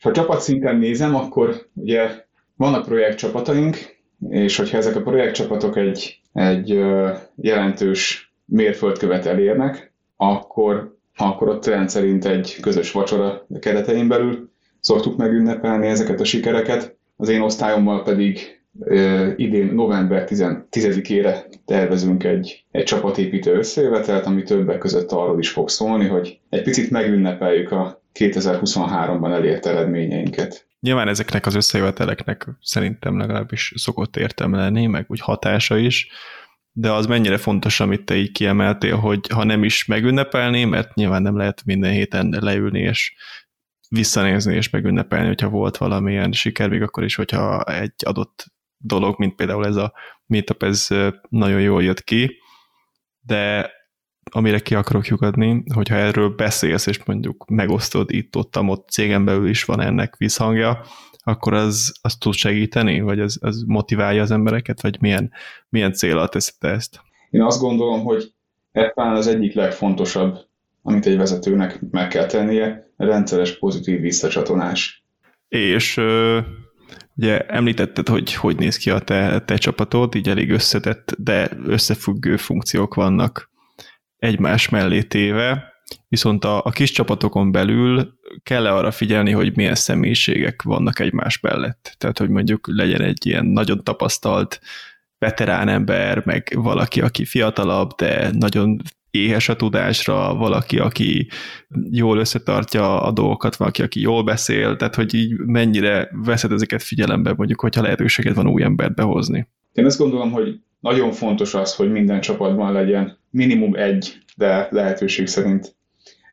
Ha 0.00 0.12
csapatszinten 0.12 0.76
nézem, 0.76 1.14
akkor 1.14 1.66
ugye 1.74 2.26
vannak 2.58 2.84
projektcsapataink, 2.84 3.76
és 4.28 4.56
hogyha 4.56 4.76
ezek 4.76 4.96
a 4.96 5.02
projektcsapatok 5.02 5.76
egy, 5.76 6.20
egy 6.32 6.68
jelentős 7.36 8.32
mérföldkövet 8.44 9.26
elérnek, 9.26 9.92
akkor, 10.16 10.96
akkor 11.16 11.48
ott 11.48 11.66
rendszerint 11.66 12.24
egy 12.24 12.56
közös 12.60 12.92
vacsora 12.92 13.46
keretein 13.60 14.08
belül 14.08 14.50
szoktuk 14.80 15.16
megünnepelni 15.16 15.86
ezeket 15.86 16.20
a 16.20 16.24
sikereket. 16.24 16.96
Az 17.16 17.28
én 17.28 17.40
osztályommal 17.40 18.02
pedig 18.02 18.60
idén 19.36 19.74
november 19.74 20.24
10-ére 20.30 21.36
tervezünk 21.64 22.24
egy, 22.24 22.64
egy 22.70 22.84
csapatépítő 22.84 23.54
összejövetelt, 23.54 24.26
ami 24.26 24.42
többek 24.42 24.78
között 24.78 25.12
arról 25.12 25.38
is 25.38 25.50
fog 25.50 25.68
szólni, 25.68 26.06
hogy 26.06 26.38
egy 26.48 26.62
picit 26.62 26.90
megünnepeljük 26.90 27.70
a 27.70 28.02
2023-ban 28.14 29.32
elért 29.32 29.66
eredményeinket. 29.66 30.67
Nyilván 30.80 31.08
ezeknek 31.08 31.46
az 31.46 31.54
összejöveteleknek 31.54 32.48
szerintem 32.60 33.18
legalábbis 33.18 33.72
szokott 33.76 34.16
értelme 34.16 34.58
lenni, 34.58 34.86
meg 34.86 35.04
úgy 35.08 35.20
hatása 35.20 35.76
is, 35.76 36.08
de 36.72 36.92
az 36.92 37.06
mennyire 37.06 37.36
fontos, 37.36 37.80
amit 37.80 38.04
te 38.04 38.16
így 38.16 38.32
kiemeltél, 38.32 38.96
hogy 38.96 39.28
ha 39.28 39.44
nem 39.44 39.64
is 39.64 39.84
megünnepelni, 39.84 40.64
mert 40.64 40.94
nyilván 40.94 41.22
nem 41.22 41.36
lehet 41.36 41.64
minden 41.64 41.92
héten 41.92 42.36
leülni 42.40 42.80
és 42.80 43.14
visszanézni 43.88 44.54
és 44.54 44.70
megünnepelni, 44.70 45.26
hogyha 45.26 45.48
volt 45.48 45.76
valamilyen 45.76 46.32
siker, 46.32 46.68
még 46.68 46.82
akkor 46.82 47.04
is, 47.04 47.14
hogyha 47.14 47.62
egy 47.62 47.92
adott 48.04 48.46
dolog, 48.76 49.18
mint 49.18 49.34
például 49.34 49.66
ez 49.66 49.76
a 49.76 49.92
meetup, 50.26 50.62
ez 50.62 50.88
nagyon 51.28 51.60
jól 51.60 51.82
jött 51.82 52.04
ki, 52.04 52.38
de 53.20 53.70
amire 54.30 54.58
ki 54.58 54.74
akarok 54.74 55.06
lyukadni, 55.06 55.64
hogyha 55.74 55.94
erről 55.94 56.28
beszélsz, 56.28 56.86
és 56.86 57.04
mondjuk 57.04 57.48
megosztod 57.48 58.10
itt, 58.12 58.36
ott, 58.36 58.58
ott 58.58 58.88
cégen 58.88 59.24
belül 59.24 59.48
is 59.48 59.64
van 59.64 59.80
ennek 59.80 60.16
visszhangja, 60.16 60.80
akkor 61.24 61.54
az, 61.54 61.92
az 62.02 62.16
tud 62.16 62.34
segíteni, 62.34 63.00
vagy 63.00 63.20
az, 63.20 63.38
az 63.40 63.64
motiválja 63.66 64.22
az 64.22 64.30
embereket, 64.30 64.82
vagy 64.82 64.96
milyen, 65.00 65.32
milyen 65.68 65.92
célra 65.92 66.28
teszed 66.28 66.70
ezt? 66.70 67.00
Én 67.30 67.42
azt 67.42 67.60
gondolom, 67.60 68.04
hogy 68.04 68.32
ez 68.72 68.90
talán 68.94 69.16
az 69.16 69.26
egyik 69.26 69.54
legfontosabb, 69.54 70.38
amit 70.82 71.06
egy 71.06 71.16
vezetőnek 71.16 71.80
meg 71.90 72.08
kell 72.08 72.26
tennie, 72.26 72.92
rendszeres 72.96 73.58
pozitív 73.58 74.00
visszacsatolás. 74.00 75.04
És 75.48 76.00
Ugye 77.18 77.46
említetted, 77.46 78.08
hogy 78.08 78.34
hogy 78.34 78.56
néz 78.56 78.76
ki 78.76 78.90
a 78.90 78.98
te, 78.98 79.40
te 79.44 79.56
csapatod, 79.56 80.14
így 80.14 80.28
elég 80.28 80.50
összetett, 80.50 81.14
de 81.18 81.50
összefüggő 81.64 82.36
funkciók 82.36 82.94
vannak 82.94 83.50
egymás 84.18 84.68
mellé 84.68 85.02
téve, 85.02 85.72
viszont 86.08 86.44
a, 86.44 86.64
a 86.64 86.70
kis 86.70 86.90
csapatokon 86.90 87.52
belül 87.52 88.12
kell 88.42 88.66
-e 88.66 88.74
arra 88.74 88.90
figyelni, 88.90 89.30
hogy 89.30 89.56
milyen 89.56 89.74
személyiségek 89.74 90.62
vannak 90.62 90.98
egymás 90.98 91.40
mellett. 91.40 91.94
Tehát, 91.98 92.18
hogy 92.18 92.28
mondjuk 92.28 92.68
legyen 92.70 93.00
egy 93.00 93.26
ilyen 93.26 93.46
nagyon 93.46 93.84
tapasztalt 93.84 94.60
veterán 95.18 95.68
ember, 95.68 96.22
meg 96.24 96.52
valaki, 96.54 97.00
aki 97.00 97.24
fiatalabb, 97.24 97.90
de 97.90 98.30
nagyon 98.32 98.80
éhes 99.10 99.48
a 99.48 99.56
tudásra, 99.56 100.34
valaki, 100.34 100.78
aki 100.78 101.28
jól 101.90 102.18
összetartja 102.18 103.02
a 103.02 103.10
dolgokat, 103.10 103.56
valaki, 103.56 103.82
aki 103.82 104.00
jól 104.00 104.24
beszél, 104.24 104.76
tehát 104.76 104.94
hogy 104.94 105.14
így 105.14 105.36
mennyire 105.36 106.10
veszed 106.12 106.52
ezeket 106.52 106.82
figyelembe, 106.82 107.34
mondjuk, 107.36 107.60
hogyha 107.60 107.82
lehetőséged 107.82 108.34
van 108.34 108.48
új 108.48 108.62
embert 108.62 108.94
behozni. 108.94 109.48
Én 109.72 109.84
azt 109.84 109.98
gondolom, 109.98 110.30
hogy 110.30 110.60
nagyon 110.80 111.12
fontos 111.12 111.54
az, 111.54 111.74
hogy 111.74 111.90
minden 111.90 112.20
csapatban 112.20 112.72
legyen 112.72 113.18
minimum 113.30 113.74
egy, 113.74 114.18
de 114.36 114.68
lehetőség 114.70 115.26
szerint 115.26 115.76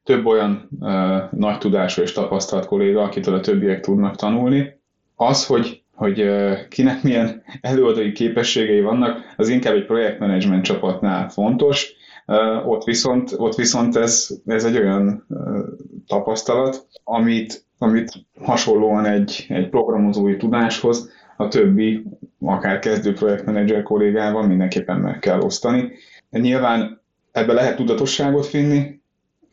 több 0.03 0.25
olyan 0.25 0.69
uh, 0.79 1.31
nagy 1.31 1.57
tudású 1.57 2.01
és 2.01 2.11
tapasztalt 2.11 2.65
kolléga, 2.65 3.01
akitől 3.01 3.33
a 3.35 3.39
többiek 3.39 3.79
tudnak 3.79 4.15
tanulni. 4.15 4.79
Az, 5.15 5.45
hogy 5.45 5.83
hogy 5.95 6.21
uh, 6.21 6.67
kinek 6.67 7.03
milyen 7.03 7.43
előadói 7.61 8.11
képességei 8.11 8.81
vannak, 8.81 9.33
az 9.35 9.49
inkább 9.49 9.75
egy 9.75 9.85
projektmenedzsment 9.85 10.63
csapatnál 10.63 11.29
fontos, 11.29 11.93
Uh, 12.27 12.67
ott 12.69 12.83
viszont, 12.83 13.33
ott 13.37 13.55
viszont 13.55 13.95
ez, 13.95 14.29
ez 14.45 14.63
egy 14.63 14.77
olyan 14.77 15.25
uh, 15.29 15.59
tapasztalat, 16.07 16.87
amit, 17.03 17.65
amit 17.77 18.11
hasonlóan 18.41 19.05
egy, 19.05 19.45
egy 19.49 19.69
programozói 19.69 20.37
tudáshoz 20.37 21.11
a 21.37 21.47
többi, 21.47 22.03
akár 22.39 22.79
kezdő 22.79 23.13
projektmenedzser 23.13 23.83
kollégával 23.83 24.47
mindenképpen 24.47 24.99
meg 24.99 25.19
kell 25.19 25.39
osztani. 25.39 25.91
Nyilván 26.29 27.01
ebbe 27.31 27.53
lehet 27.53 27.75
tudatosságot 27.75 28.45
finni, 28.45 29.01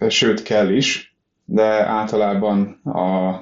sőt 0.08 0.42
kell 0.42 0.70
is, 0.70 1.16
de 1.44 1.86
általában 1.86 2.80
a, 2.84 3.32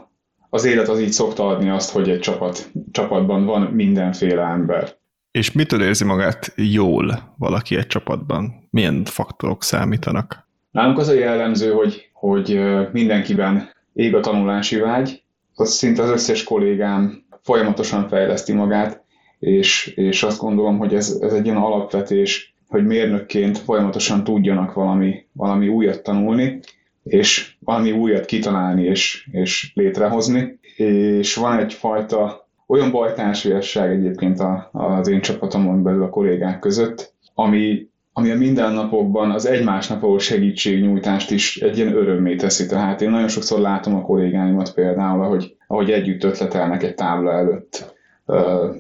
az 0.51 0.65
élet 0.65 0.89
az 0.89 1.01
így 1.01 1.13
szokta 1.13 1.47
adni 1.47 1.69
azt, 1.69 1.91
hogy 1.91 2.11
egy 2.11 2.19
csapat, 2.19 2.71
csapatban 2.91 3.45
van 3.45 3.63
mindenféle 3.63 4.43
ember. 4.43 4.99
És 5.31 5.53
mitől 5.53 5.83
érzi 5.83 6.05
magát 6.05 6.53
jól 6.57 7.35
valaki 7.39 7.77
egy 7.77 7.87
csapatban? 7.87 8.69
Milyen 8.71 9.05
faktorok 9.05 9.63
számítanak? 9.63 10.49
Nálunk 10.71 10.99
az 10.99 11.09
a 11.09 11.13
jellemző, 11.15 11.73
hogy, 11.73 12.11
hogy 12.13 12.61
mindenkiben 12.93 13.69
ég 13.93 14.15
a 14.15 14.21
tanulási 14.21 14.77
vágy, 14.77 15.23
az 15.55 15.73
szinte 15.73 16.03
az 16.03 16.11
összes 16.11 16.45
kollégám 16.45 17.25
folyamatosan 17.43 18.09
fejleszti 18.09 18.53
magát, 18.53 19.05
és, 19.39 19.87
és 19.87 20.23
azt 20.23 20.41
gondolom, 20.41 20.79
hogy 20.79 20.95
ez, 20.95 21.19
ez 21.21 21.33
egy 21.33 21.45
ilyen 21.45 21.57
alapvetés, 21.57 22.55
hogy 22.69 22.87
mérnökként 22.87 23.59
folyamatosan 23.59 24.25
tudjanak 24.25 24.73
valami, 24.73 25.27
valami 25.33 25.69
újat 25.69 26.03
tanulni, 26.03 26.61
és 27.03 27.55
valami 27.59 27.93
újat 27.93 28.25
kitalálni 28.25 28.83
és, 28.83 29.29
és 29.33 29.73
létrehozni. 29.75 30.59
És 30.77 31.35
van 31.35 31.59
egyfajta 31.59 32.49
olyan 32.67 32.91
bajtársiasság 32.91 33.91
egyébként 33.91 34.43
az 34.73 35.09
én 35.09 35.21
csapatomon 35.21 35.83
belül 35.83 36.03
a 36.03 36.09
kollégák 36.09 36.59
között, 36.59 37.15
ami, 37.35 37.89
ami 38.13 38.31
a 38.31 38.37
mindennapokban 38.37 39.31
az 39.31 39.47
egymásnak 39.47 40.01
való 40.01 40.19
segítségnyújtást 40.19 41.31
is 41.31 41.61
egy 41.61 41.79
ilyen 41.79 41.97
örömmé 41.97 42.37
teszi. 42.37 42.67
Tehát 42.67 43.03
én 43.03 43.11
nagyon 43.11 43.29
sokszor 43.29 43.61
látom 43.61 43.95
a 43.95 44.03
kollégáimat 44.03 44.75
például, 44.75 45.23
ahogy, 45.23 45.57
ahogy 45.67 45.91
együtt 45.91 46.25
ötletelnek 46.25 46.83
egy 46.83 46.95
tábla 46.95 47.33
előtt, 47.33 47.99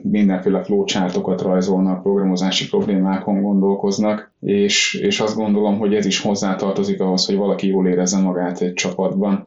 mindenféle 0.02 0.62
flowchartokat 0.62 1.42
rajzolnak, 1.42 2.02
programozási 2.02 2.68
problémákon 2.68 3.42
gondolkoznak, 3.42 4.32
és, 4.40 4.94
és 4.94 5.20
azt 5.20 5.36
gondolom, 5.36 5.78
hogy 5.78 5.94
ez 5.94 6.06
is 6.06 6.20
hozzátartozik 6.20 7.00
ahhoz, 7.00 7.26
hogy 7.26 7.36
valaki 7.36 7.66
jól 7.68 7.88
érezze 7.88 8.18
magát 8.18 8.60
egy 8.60 8.72
csapatban. 8.72 9.46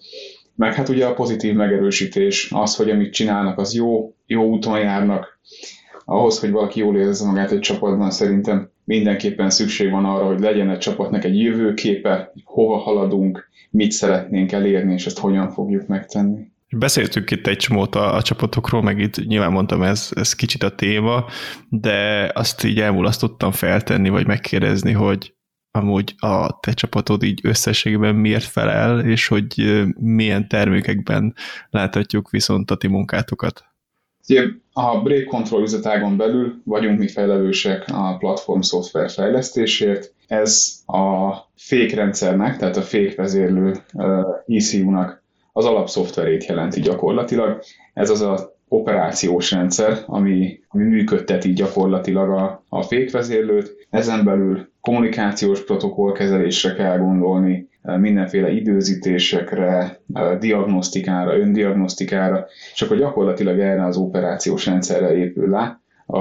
Meg 0.55 0.73
hát 0.73 0.89
ugye 0.89 1.05
a 1.05 1.13
pozitív 1.13 1.53
megerősítés, 1.53 2.51
az, 2.51 2.75
hogy 2.75 2.89
amit 2.89 3.13
csinálnak, 3.13 3.59
az 3.59 3.73
jó, 3.73 4.13
jó 4.25 4.43
úton 4.43 4.79
járnak. 4.79 5.39
Ahhoz, 6.05 6.39
hogy 6.39 6.51
valaki 6.51 6.79
jól 6.79 6.97
érezze 6.97 7.25
magát 7.25 7.51
egy 7.51 7.59
csapatban, 7.59 8.11
szerintem 8.11 8.71
mindenképpen 8.83 9.49
szükség 9.49 9.91
van 9.91 10.05
arra, 10.05 10.25
hogy 10.25 10.39
legyen 10.39 10.69
egy 10.69 10.77
csapatnak 10.77 11.23
egy 11.23 11.39
jövőképe, 11.39 12.31
hova 12.43 12.77
haladunk, 12.77 13.49
mit 13.69 13.91
szeretnénk 13.91 14.51
elérni, 14.51 14.93
és 14.93 15.05
ezt 15.05 15.19
hogyan 15.19 15.49
fogjuk 15.49 15.87
megtenni. 15.87 16.51
Beszéltünk 16.69 17.31
itt 17.31 17.47
egy 17.47 17.57
csomót 17.57 17.95
a, 17.95 18.15
a 18.15 18.21
csapatokról, 18.21 18.81
meg 18.81 18.99
itt 18.99 19.25
nyilván 19.25 19.51
mondtam, 19.51 19.81
ez, 19.81 20.09
ez 20.15 20.33
kicsit 20.33 20.63
a 20.63 20.75
téma, 20.75 21.25
de 21.69 22.29
azt 22.33 22.63
így 22.63 22.79
elmulasztottam 22.79 23.51
feltenni, 23.51 24.09
vagy 24.09 24.27
megkérdezni, 24.27 24.91
hogy 24.91 25.33
amúgy 25.71 26.15
a 26.17 26.59
te 26.59 26.71
csapatod 26.71 27.23
így 27.23 27.39
összességében 27.43 28.15
miért 28.15 28.43
felel, 28.43 28.99
és 28.99 29.27
hogy 29.27 29.83
milyen 29.99 30.47
termékekben 30.47 31.35
láthatjuk 31.69 32.29
viszont 32.29 32.71
a 32.71 32.75
ti 32.75 32.87
munkátokat? 32.87 33.72
A 34.73 35.01
Break 35.01 35.25
Control 35.25 35.61
üzletágon 35.61 36.17
belül 36.17 36.61
vagyunk 36.63 36.99
mi 36.99 37.07
felelősek 37.07 37.85
a 37.87 38.17
platform 38.17 38.59
szoftver 38.59 39.09
fejlesztésért. 39.09 40.13
Ez 40.27 40.81
a 40.85 41.31
fékrendszernek, 41.55 42.57
tehát 42.57 42.77
a 42.77 42.81
fékvezérlő 42.81 43.75
ECU-nak 44.47 45.23
az 45.53 45.65
alapszoftverét 45.65 46.45
jelenti 46.45 46.81
gyakorlatilag. 46.81 47.63
Ez 47.93 48.09
az 48.09 48.21
a 48.21 48.53
operációs 48.67 49.51
rendszer, 49.51 50.03
ami, 50.05 50.59
ami 50.67 50.83
működteti 50.83 51.53
gyakorlatilag 51.53 52.29
a, 52.29 52.63
a 52.69 52.81
fékvezérlőt. 52.81 53.87
Ezen 53.89 54.23
belül 54.23 54.71
kommunikációs 54.83 55.63
protokollkezelésre 55.63 56.73
kell 56.73 56.97
gondolni, 56.97 57.67
mindenféle 57.81 58.51
időzítésekre, 58.51 60.01
diagnosztikára, 60.39 61.37
öndiagnosztikára, 61.37 62.45
és 62.73 62.81
akkor 62.81 62.97
gyakorlatilag 62.97 63.59
erre 63.59 63.85
az 63.85 63.97
operációs 63.97 64.65
rendszerre 64.65 65.15
épül 65.15 65.49
le 65.49 65.81
a, 66.05 66.19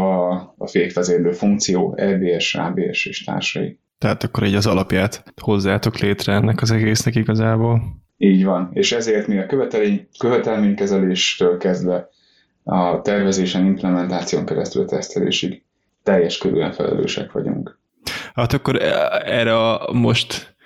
a 0.57 0.67
fékvezérlő 0.67 1.33
funkció, 1.33 1.95
EBS, 1.97 2.55
ABS 2.55 3.07
és 3.07 3.25
társai. 3.25 3.79
Tehát 3.99 4.23
akkor 4.23 4.43
egy 4.43 4.55
az 4.55 4.67
alapját 4.67 5.25
hozzátok 5.41 5.99
létre 5.99 6.33
ennek 6.33 6.63
az 6.63 6.71
egésznek 6.71 7.15
igazából. 7.15 7.83
Így 8.17 8.45
van, 8.45 8.71
és 8.73 8.93
ezért 8.93 9.27
mi 9.27 9.39
a 9.39 9.47
követelmény, 9.47 10.09
követelménykezeléstől 10.19 11.57
kezdve 11.57 12.09
a 12.65 13.01
tervezésen, 13.01 13.67
implementáción 13.67 14.45
keresztül 14.45 14.83
a 14.83 14.87
tesztelésig 14.87 15.63
teljes 16.03 16.39
körülön 16.39 16.73
felelősek 16.73 17.33
vagyunk. 17.33 17.81
Hát 18.35 18.53
akkor 18.53 18.83
erre 19.25 19.57
a 19.57 19.93
most 19.93 20.57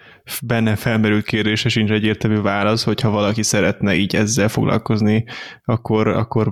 benne 0.42 0.76
felmerült 0.76 1.24
kérdése 1.24 1.68
sincs 1.68 1.90
egyértelmű 1.90 2.40
válasz, 2.40 2.84
hogyha 2.84 3.10
valaki 3.10 3.42
szeretne 3.42 3.94
így 3.94 4.16
ezzel 4.16 4.48
foglalkozni, 4.48 5.24
akkor, 5.64 6.08
akkor 6.08 6.50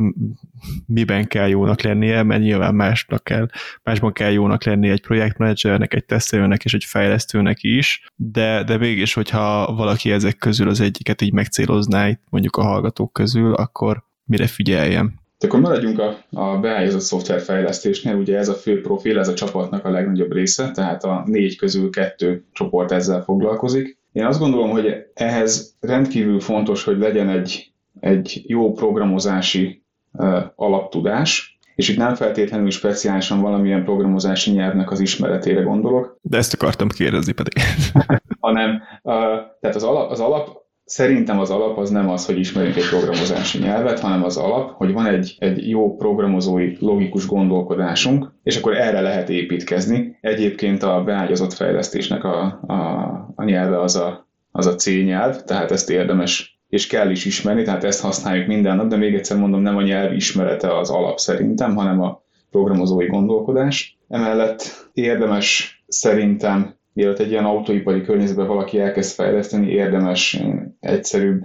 miben 0.87 1.27
kell 1.27 1.49
jónak 1.49 1.83
lennie, 1.83 2.23
mert 2.23 2.41
nyilván 2.41 2.75
másnak 2.75 3.25
kell, 3.25 3.49
másban 3.83 4.13
kell 4.13 4.31
jónak 4.31 4.65
lennie 4.65 4.93
egy 4.93 5.03
projektmenedzsernek, 5.03 5.95
egy 5.95 6.05
tesztelőnek 6.05 6.65
és 6.65 6.75
egy 6.75 6.85
fejlesztőnek 6.85 7.59
is, 7.61 8.05
de, 8.17 8.65
de 8.65 8.79
mégis, 8.79 9.15
hogyha 9.15 9.75
valaki 9.75 10.11
ezek 10.11 10.37
közül 10.37 10.69
az 10.69 10.81
egyiket 10.81 11.23
így 11.23 11.33
megcélozná, 11.33 12.11
mondjuk 12.31 12.57
a 12.57 12.63
hallgatók 12.63 13.13
közül, 13.13 13.55
akkor 13.55 14.05
mire 14.25 14.47
figyeljem? 14.47 15.23
Akkor 15.45 15.61
maradjunk 15.61 15.99
a, 15.99 16.17
a 16.31 16.59
beállított 16.59 17.01
szoftverfejlesztésnél, 17.01 18.15
ugye 18.15 18.39
ez 18.39 18.49
a 18.49 18.55
fő 18.55 18.81
profil, 18.81 19.19
ez 19.19 19.29
a 19.29 19.35
csapatnak 19.35 19.85
a 19.85 19.91
legnagyobb 19.91 20.33
része, 20.33 20.71
tehát 20.71 21.05
a 21.05 21.23
négy 21.27 21.57
közül 21.57 21.91
kettő 21.91 22.45
csoport 22.53 22.93
ezzel 22.93 23.23
foglalkozik. 23.23 23.99
Én 24.13 24.25
azt 24.25 24.39
gondolom, 24.39 24.71
hogy 24.71 25.07
ehhez 25.15 25.77
rendkívül 25.81 26.41
fontos, 26.41 26.85
hogy 26.85 26.99
legyen 26.99 27.29
egy, 27.29 27.73
egy 28.01 28.43
jó 28.47 28.73
programozási 28.73 29.83
uh, 30.13 30.37
alaptudás, 30.55 31.59
és 31.75 31.89
itt 31.89 31.97
nem 31.97 32.15
feltétlenül 32.15 32.71
speciálisan 32.71 33.41
valamilyen 33.41 33.85
programozási 33.85 34.51
nyelvnek 34.51 34.91
az 34.91 35.01
ismeretére 35.01 35.63
gondolok. 35.63 36.19
De 36.23 36.37
ezt 36.37 36.55
akartam 36.55 36.89
kérdezni 36.89 37.33
pedig. 37.33 37.53
hanem, 38.41 38.71
uh, 39.03 39.15
tehát 39.61 39.77
az 39.77 39.83
alap, 39.83 40.11
az 40.11 40.21
alap 40.21 40.64
Szerintem 40.85 41.39
az 41.39 41.51
alap 41.51 41.79
az 41.79 41.91
nem 41.91 42.09
az, 42.09 42.27
hogy 42.27 42.39
ismerünk 42.39 42.77
egy 42.77 42.89
programozási 42.89 43.59
nyelvet, 43.59 44.01
hanem 44.01 44.25
az 44.25 44.37
alap, 44.37 44.71
hogy 44.71 44.93
van 44.93 45.07
egy, 45.07 45.37
egy 45.39 45.69
jó 45.69 45.97
programozói 45.97 46.77
logikus 46.79 47.27
gondolkodásunk, 47.27 48.33
és 48.43 48.57
akkor 48.57 48.77
erre 48.77 49.01
lehet 49.01 49.29
építkezni. 49.29 50.19
Egyébként 50.21 50.83
a 50.83 51.03
beágyazott 51.05 51.53
fejlesztésnek 51.53 52.25
a, 52.25 52.61
a, 52.67 52.75
a 53.35 53.45
nyelve 53.45 53.81
az 53.81 53.97
a, 53.97 54.29
az 54.51 54.67
a 54.67 54.75
C 54.75 54.87
nyelv, 54.87 55.43
tehát 55.43 55.71
ezt 55.71 55.91
érdemes 55.91 56.59
és 56.69 56.87
kell 56.87 57.11
is 57.11 57.25
ismerni, 57.25 57.63
tehát 57.63 57.85
ezt 57.85 58.01
használjuk 58.01 58.47
minden 58.47 58.77
nap, 58.77 58.87
de 58.87 58.97
még 58.97 59.15
egyszer 59.15 59.39
mondom, 59.39 59.61
nem 59.61 59.77
a 59.77 59.83
nyelv 59.83 60.13
ismerete 60.13 60.77
az 60.79 60.91
alap 60.91 61.19
szerintem, 61.19 61.77
hanem 61.77 62.03
a 62.03 62.23
programozói 62.51 63.07
gondolkodás. 63.07 63.99
Emellett 64.09 64.91
érdemes 64.93 65.79
szerintem 65.87 66.75
mielőtt 66.93 67.19
egy 67.19 67.31
ilyen 67.31 67.45
autóipari 67.45 68.03
környezetben 68.03 68.47
valaki 68.47 68.81
elkezd 68.81 69.15
fejleszteni, 69.15 69.71
érdemes 69.71 70.41
egyszerűbb 70.85 71.43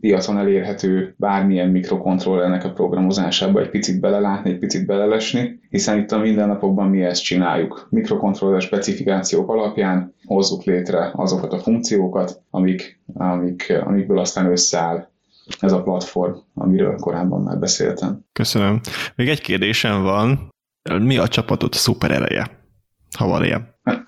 piacon 0.00 0.38
elérhető 0.38 1.14
bármilyen 1.18 1.68
mikrokontrollernek 1.68 2.64
a 2.64 2.72
programozásába 2.72 3.60
egy 3.60 3.70
picit 3.70 4.00
belelátni, 4.00 4.50
egy 4.50 4.58
picit 4.58 4.86
belelesni, 4.86 5.60
hiszen 5.68 5.98
itt 5.98 6.12
a 6.12 6.18
mindennapokban 6.18 6.88
mi 6.88 7.02
ezt 7.02 7.22
csináljuk. 7.22 7.86
Mikrokontroller 7.90 8.62
specifikációk 8.62 9.50
alapján 9.50 10.14
hozzuk 10.24 10.62
létre 10.62 11.10
azokat 11.14 11.52
a 11.52 11.58
funkciókat, 11.58 12.42
amik, 12.50 13.00
amik, 13.14 13.72
amikből 13.84 14.18
aztán 14.18 14.50
összeáll 14.50 15.08
ez 15.60 15.72
a 15.72 15.82
platform, 15.82 16.34
amiről 16.54 16.96
korábban 16.96 17.42
már 17.42 17.58
beszéltem. 17.58 18.24
Köszönöm. 18.32 18.80
Még 19.14 19.28
egy 19.28 19.40
kérdésem 19.40 20.02
van. 20.02 20.48
Mi 21.00 21.16
a 21.16 21.28
csapatot 21.28 21.74
szuper 21.74 22.10
ereje? 22.10 22.50
Ha 23.18 23.26
van 23.26 23.44
ilyen. 23.44 23.74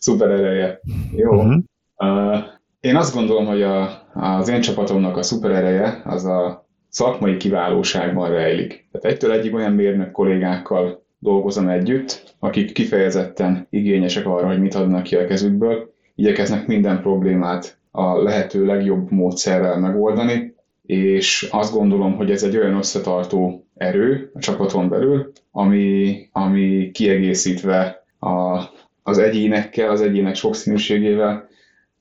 Szuper 0.00 0.30
ereje. 0.30 0.80
Jó. 1.16 1.32
Uh-huh. 1.32 1.62
Uh, 1.96 2.44
én 2.80 2.96
azt 2.96 3.14
gondolom, 3.14 3.46
hogy 3.46 3.62
a, 3.62 4.02
az 4.14 4.48
én 4.48 4.60
csapatomnak 4.60 5.16
a 5.16 5.22
szuper 5.22 5.50
ereje 5.50 6.02
az 6.04 6.24
a 6.24 6.66
szakmai 6.88 7.36
kiválóságban 7.36 8.30
rejlik. 8.30 8.88
Tehát 8.92 9.06
egytől 9.06 9.32
egyik 9.32 9.54
olyan 9.54 9.72
mérnök 9.72 10.10
kollégákkal 10.10 11.04
dolgozom 11.18 11.68
együtt, 11.68 12.34
akik 12.38 12.72
kifejezetten 12.72 13.66
igényesek 13.70 14.26
arra, 14.26 14.46
hogy 14.46 14.60
mit 14.60 14.74
adnak 14.74 15.02
ki 15.02 15.16
a 15.16 15.26
kezükből, 15.26 15.92
igyekeznek 16.14 16.66
minden 16.66 17.00
problémát 17.00 17.78
a 17.90 18.22
lehető 18.22 18.64
legjobb 18.64 19.10
módszerrel 19.10 19.78
megoldani, 19.78 20.54
és 20.86 21.48
azt 21.50 21.72
gondolom, 21.72 22.16
hogy 22.16 22.30
ez 22.30 22.42
egy 22.42 22.56
olyan 22.56 22.76
összetartó 22.76 23.66
erő 23.74 24.30
a 24.34 24.38
csapaton 24.38 24.88
belül, 24.88 25.32
ami, 25.50 26.16
ami 26.32 26.90
kiegészítve 26.92 28.04
a, 28.18 28.62
az 29.02 29.18
egyénekkel, 29.18 29.90
az 29.90 30.00
egyének 30.00 30.34
sokszínűségével 30.34 31.47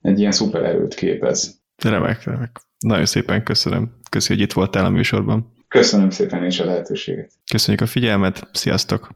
egy 0.01 0.19
ilyen 0.19 0.31
szuper 0.31 0.63
erőt 0.63 0.93
képez. 0.93 1.61
Remek, 1.83 2.23
remek. 2.23 2.59
Nagyon 2.79 3.05
szépen 3.05 3.43
köszönöm. 3.43 3.97
Köszönjük, 4.09 4.43
hogy 4.43 4.49
itt 4.49 4.63
voltál 4.63 4.85
a 4.85 4.89
műsorban. 4.89 5.53
Köszönöm 5.67 6.09
szépen 6.09 6.43
és 6.43 6.59
a 6.59 6.65
lehetőséget. 6.65 7.31
Köszönjük 7.51 7.81
a 7.81 7.85
figyelmet, 7.85 8.47
sziasztok! 8.51 9.09